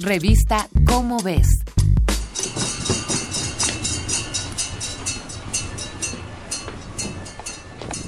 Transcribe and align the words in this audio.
Revista 0.00 0.68
Cómo 0.86 1.18
ves. 1.22 1.46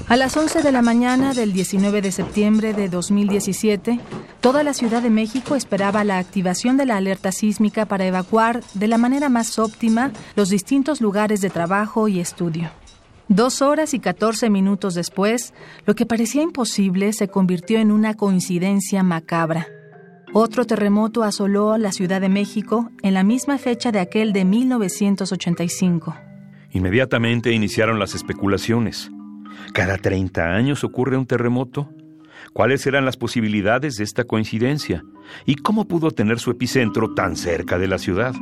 A 0.09 0.17
las 0.17 0.35
11 0.35 0.63
de 0.63 0.71
la 0.73 0.81
mañana 0.81 1.33
del 1.33 1.53
19 1.53 2.01
de 2.01 2.11
septiembre 2.11 2.73
de 2.73 2.89
2017, 2.89 4.01
toda 4.41 4.63
la 4.63 4.73
Ciudad 4.73 5.01
de 5.01 5.09
México 5.09 5.55
esperaba 5.55 6.03
la 6.03 6.17
activación 6.17 6.75
de 6.75 6.85
la 6.85 6.97
alerta 6.97 7.31
sísmica 7.31 7.85
para 7.85 8.05
evacuar 8.05 8.61
de 8.73 8.89
la 8.89 8.97
manera 8.97 9.29
más 9.29 9.57
óptima 9.57 10.11
los 10.35 10.49
distintos 10.49 10.99
lugares 10.99 11.39
de 11.39 11.49
trabajo 11.49 12.09
y 12.09 12.19
estudio. 12.19 12.69
Dos 13.29 13.61
horas 13.61 13.93
y 13.93 13.99
14 13.99 14.49
minutos 14.49 14.93
después, 14.93 15.53
lo 15.85 15.95
que 15.95 16.05
parecía 16.05 16.41
imposible 16.41 17.13
se 17.13 17.29
convirtió 17.29 17.79
en 17.79 17.91
una 17.91 18.13
coincidencia 18.13 19.03
macabra. 19.03 19.67
Otro 20.39 20.65
terremoto 20.65 21.23
asoló 21.23 21.79
la 21.79 21.91
Ciudad 21.91 22.21
de 22.21 22.29
México 22.29 22.91
en 23.01 23.15
la 23.15 23.23
misma 23.23 23.57
fecha 23.57 23.91
de 23.91 23.99
aquel 23.99 24.33
de 24.33 24.45
1985. 24.45 26.15
Inmediatamente 26.73 27.53
iniciaron 27.53 27.97
las 27.97 28.13
especulaciones. 28.13 29.09
¿Cada 29.73 29.97
30 29.97 30.43
años 30.43 30.83
ocurre 30.83 31.17
un 31.17 31.25
terremoto? 31.25 31.89
¿Cuáles 32.53 32.85
eran 32.85 33.03
las 33.03 33.17
posibilidades 33.17 33.95
de 33.95 34.03
esta 34.03 34.25
coincidencia? 34.25 35.03
¿Y 35.47 35.55
cómo 35.55 35.87
pudo 35.87 36.11
tener 36.11 36.37
su 36.37 36.51
epicentro 36.51 37.15
tan 37.15 37.35
cerca 37.35 37.79
de 37.79 37.87
la 37.87 37.97
ciudad? 37.97 38.35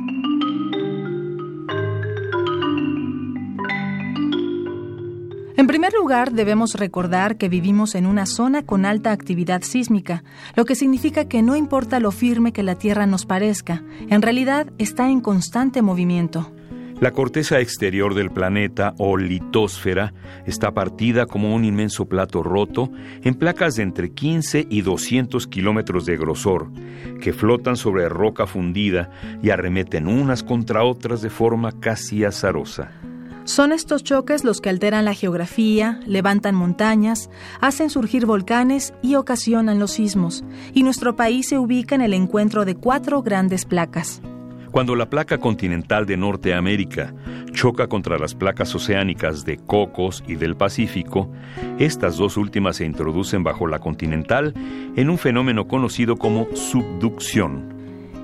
En 5.66 5.68
primer 5.68 5.92
lugar, 5.94 6.30
debemos 6.30 6.74
recordar 6.74 7.38
que 7.38 7.48
vivimos 7.48 7.96
en 7.96 8.06
una 8.06 8.26
zona 8.26 8.64
con 8.64 8.84
alta 8.84 9.10
actividad 9.10 9.62
sísmica, 9.62 10.22
lo 10.54 10.64
que 10.64 10.76
significa 10.76 11.24
que 11.24 11.42
no 11.42 11.56
importa 11.56 11.98
lo 11.98 12.12
firme 12.12 12.52
que 12.52 12.62
la 12.62 12.76
Tierra 12.76 13.04
nos 13.04 13.26
parezca, 13.26 13.82
en 14.08 14.22
realidad 14.22 14.72
está 14.78 15.10
en 15.10 15.20
constante 15.20 15.82
movimiento. 15.82 16.52
La 17.00 17.10
corteza 17.10 17.58
exterior 17.58 18.14
del 18.14 18.30
planeta, 18.30 18.94
o 18.98 19.16
litósfera, 19.16 20.14
está 20.46 20.72
partida 20.72 21.26
como 21.26 21.52
un 21.52 21.64
inmenso 21.64 22.08
plato 22.08 22.44
roto 22.44 22.92
en 23.24 23.34
placas 23.34 23.74
de 23.74 23.82
entre 23.82 24.12
15 24.12 24.68
y 24.70 24.82
200 24.82 25.48
kilómetros 25.48 26.06
de 26.06 26.16
grosor, 26.16 26.70
que 27.20 27.32
flotan 27.32 27.74
sobre 27.74 28.08
roca 28.08 28.46
fundida 28.46 29.10
y 29.42 29.50
arremeten 29.50 30.06
unas 30.06 30.44
contra 30.44 30.84
otras 30.84 31.22
de 31.22 31.30
forma 31.30 31.72
casi 31.72 32.22
azarosa. 32.22 32.92
Son 33.46 33.70
estos 33.70 34.02
choques 34.02 34.42
los 34.42 34.60
que 34.60 34.70
alteran 34.70 35.04
la 35.04 35.14
geografía, 35.14 36.00
levantan 36.04 36.56
montañas, 36.56 37.30
hacen 37.60 37.90
surgir 37.90 38.26
volcanes 38.26 38.92
y 39.02 39.14
ocasionan 39.14 39.78
los 39.78 39.92
sismos, 39.92 40.42
y 40.74 40.82
nuestro 40.82 41.14
país 41.14 41.48
se 41.48 41.56
ubica 41.56 41.94
en 41.94 42.00
el 42.00 42.12
encuentro 42.12 42.64
de 42.64 42.74
cuatro 42.74 43.22
grandes 43.22 43.64
placas. 43.64 44.20
Cuando 44.72 44.96
la 44.96 45.08
placa 45.08 45.38
continental 45.38 46.06
de 46.06 46.16
Norteamérica 46.16 47.14
choca 47.52 47.86
contra 47.86 48.18
las 48.18 48.34
placas 48.34 48.74
oceánicas 48.74 49.44
de 49.44 49.58
Cocos 49.58 50.24
y 50.26 50.34
del 50.34 50.56
Pacífico, 50.56 51.30
estas 51.78 52.16
dos 52.16 52.36
últimas 52.36 52.76
se 52.76 52.84
introducen 52.84 53.44
bajo 53.44 53.68
la 53.68 53.78
continental 53.78 54.54
en 54.96 55.08
un 55.08 55.18
fenómeno 55.18 55.68
conocido 55.68 56.16
como 56.16 56.48
subducción. 56.56 57.75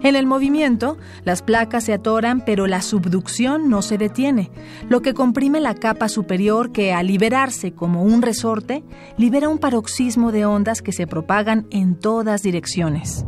En 0.04 0.16
el 0.16 0.26
movimiento, 0.26 0.98
las 1.24 1.42
placas 1.42 1.84
se 1.84 1.92
atoran, 1.92 2.44
pero 2.44 2.66
la 2.66 2.82
subducción 2.82 3.68
no 3.70 3.82
se 3.82 3.98
detiene, 3.98 4.50
lo 4.88 5.00
que 5.00 5.14
comprime 5.14 5.60
la 5.60 5.74
capa 5.74 6.08
superior 6.08 6.72
que, 6.72 6.92
al 6.92 7.06
liberarse 7.06 7.72
como 7.72 8.02
un 8.02 8.20
resorte, 8.20 8.82
libera 9.16 9.48
un 9.48 9.58
paroxismo 9.58 10.32
de 10.32 10.44
ondas 10.44 10.82
que 10.82 10.90
se 10.90 11.06
propagan 11.06 11.66
en 11.70 11.94
todas 11.94 12.42
direcciones. 12.42 13.24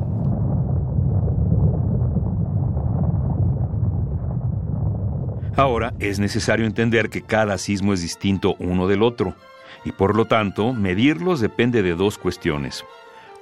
Ahora 5.56 5.95
es 6.00 6.19
necesario 6.19 6.67
entender 6.67 7.08
que 7.08 7.22
cada 7.22 7.56
sismo 7.58 7.92
es 7.92 8.02
distinto 8.02 8.56
uno 8.58 8.89
del 8.89 9.05
otro, 9.05 9.36
y 9.84 9.92
por 9.92 10.17
lo 10.17 10.24
tanto, 10.24 10.73
medirlos 10.73 11.39
depende 11.39 11.84
de 11.84 11.95
dos 11.95 12.18
cuestiones 12.18 12.84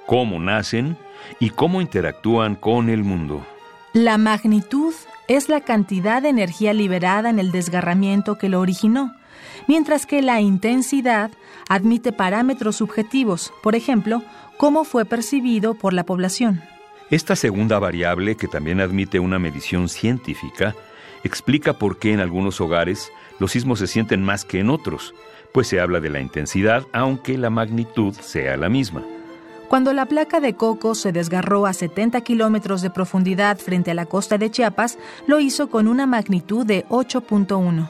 cómo 0.05 0.39
nacen 0.39 0.97
y 1.39 1.49
cómo 1.51 1.81
interactúan 1.81 2.55
con 2.55 2.89
el 2.89 3.03
mundo. 3.03 3.45
La 3.93 4.17
magnitud 4.17 4.93
es 5.27 5.49
la 5.49 5.61
cantidad 5.61 6.21
de 6.21 6.29
energía 6.29 6.73
liberada 6.73 7.29
en 7.29 7.39
el 7.39 7.51
desgarramiento 7.51 8.37
que 8.37 8.49
lo 8.49 8.59
originó, 8.59 9.13
mientras 9.67 10.05
que 10.05 10.21
la 10.21 10.41
intensidad 10.41 11.31
admite 11.69 12.11
parámetros 12.11 12.77
subjetivos, 12.77 13.53
por 13.61 13.75
ejemplo, 13.75 14.23
cómo 14.57 14.83
fue 14.83 15.05
percibido 15.05 15.75
por 15.75 15.93
la 15.93 16.05
población. 16.05 16.61
Esta 17.09 17.35
segunda 17.35 17.79
variable, 17.79 18.35
que 18.35 18.47
también 18.47 18.81
admite 18.81 19.19
una 19.19 19.37
medición 19.37 19.89
científica, 19.89 20.75
explica 21.23 21.73
por 21.73 21.99
qué 21.99 22.13
en 22.13 22.19
algunos 22.19 22.59
hogares 22.59 23.11
los 23.39 23.51
sismos 23.51 23.79
se 23.79 23.87
sienten 23.87 24.23
más 24.23 24.45
que 24.45 24.59
en 24.59 24.69
otros, 24.69 25.13
pues 25.53 25.67
se 25.67 25.79
habla 25.79 25.99
de 25.99 26.09
la 26.09 26.19
intensidad 26.19 26.85
aunque 26.91 27.37
la 27.37 27.49
magnitud 27.49 28.13
sea 28.15 28.57
la 28.57 28.69
misma. 28.69 29.03
Cuando 29.73 29.91
la 29.91 30.05
placa 30.05 30.39
de 30.39 30.53
coco 30.53 30.93
se 30.93 31.11
desgarró 31.11 31.65
a 31.65 31.73
70 31.73 32.21
kilómetros 32.21 32.83
de 32.83 32.91
profundidad 32.91 33.57
frente 33.57 33.89
a 33.89 33.95
la 33.95 34.05
costa 34.05 34.37
de 34.37 34.51
Chiapas, 34.51 34.99
lo 35.25 35.39
hizo 35.39 35.71
con 35.71 35.87
una 35.87 36.05
magnitud 36.05 36.63
de 36.63 36.85
8.1. 36.89 37.89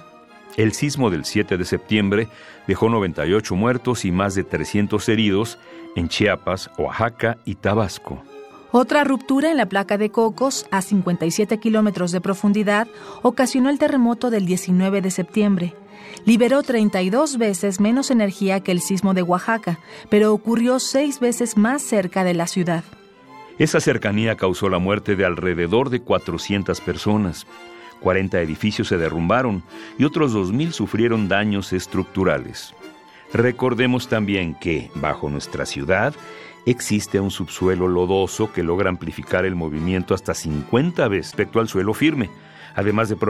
El 0.56 0.72
sismo 0.72 1.10
del 1.10 1.26
7 1.26 1.58
de 1.58 1.66
septiembre 1.66 2.30
dejó 2.68 2.88
98 2.88 3.54
muertos 3.58 4.06
y 4.06 4.14
más 4.14 4.34
de 4.34 4.46
300 4.46 5.10
heridos 5.10 5.60
en 5.98 6.08
Chiapas, 6.08 6.72
Oaxaca 6.78 7.38
y 7.44 7.56
Tabasco. 7.56 8.24
Otra 8.72 9.04
ruptura 9.04 9.52
en 9.52 9.58
la 9.58 9.66
placa 9.66 9.98
de 9.98 10.10
Cocos, 10.10 10.68
a 10.72 10.82
57 10.82 11.58
kilómetros 11.58 12.14
de 12.14 12.22
profundidad, 12.22 12.88
ocasionó 13.24 13.70
el 13.70 13.78
terremoto 13.78 14.30
del 14.30 14.46
19 14.46 15.02
de 15.02 15.12
septiembre 15.12 15.76
liberó 16.26 16.64
32 16.64 17.38
veces 17.38 17.80
menos 17.80 18.12
energía 18.12 18.62
que 18.62 18.72
el 18.72 18.82
sismo 18.82 19.14
de 19.14 19.24
Oaxaca, 19.24 19.80
pero 20.10 20.34
ocurrió 20.34 20.80
seis 20.80 21.20
veces 21.20 21.58
más 21.58 21.82
cerca 21.82 22.24
de 22.24 22.34
la 22.34 22.48
ciudad. 22.48 22.84
Esa 23.60 23.80
cercanía 23.80 24.36
causó 24.36 24.70
la 24.70 24.80
muerte 24.80 25.16
de 25.16 25.26
alrededor 25.26 25.90
de 25.90 26.02
400 26.02 26.82
personas. 26.82 27.46
40 28.00 28.42
edificios 28.42 28.88
se 28.88 28.98
derrumbaron 28.98 29.64
y 29.98 30.04
otros 30.04 30.36
2.000 30.36 30.72
sufrieron 30.72 31.30
daños 31.30 31.72
estructurales. 31.72 32.74
Recordemos 33.32 34.10
también 34.10 34.56
que, 34.56 34.92
bajo 34.96 35.30
nuestra 35.30 35.66
ciudad, 35.66 36.14
existe 36.66 37.20
un 37.20 37.32
subsuelo 37.32 37.88
lodoso 37.88 38.52
que 38.52 38.64
logra 38.64 38.90
amplificar 38.90 39.46
el 39.46 39.56
movimiento 39.56 40.14
hasta 40.14 40.34
50 40.34 41.08
veces 41.08 41.32
respecto 41.32 41.60
al 41.60 41.68
suelo 41.68 41.94
firme, 41.94 42.30
además 42.76 43.10
de 43.10 43.16